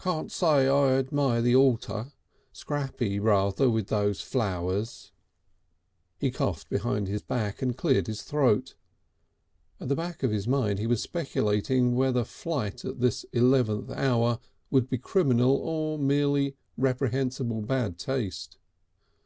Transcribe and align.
"Can't 0.00 0.32
say 0.32 0.66
I 0.68 0.92
admire 0.94 1.42
the 1.42 1.54
altar. 1.54 2.12
Scrappy 2.50 3.18
rather 3.20 3.68
with 3.68 3.88
those 3.88 4.22
flowers." 4.22 5.12
He 6.16 6.30
coughed 6.30 6.70
behind 6.70 7.08
his 7.08 7.22
hand 7.28 7.56
and 7.60 7.76
cleared 7.76 8.06
his 8.06 8.22
throat. 8.22 8.74
At 9.78 9.88
the 9.90 9.94
back 9.94 10.22
of 10.22 10.30
his 10.30 10.48
mind 10.48 10.78
he 10.78 10.86
was 10.86 11.02
speculating 11.02 11.94
whether 11.94 12.24
flight 12.24 12.86
at 12.86 13.00
this 13.00 13.24
eleventh 13.34 13.90
hour 13.90 14.38
would 14.70 14.88
be 14.88 14.96
criminal 14.96 15.50
or 15.58 15.98
merely 15.98 16.56
reprehensible 16.78 17.60
bad 17.60 17.98
taste. 17.98 18.56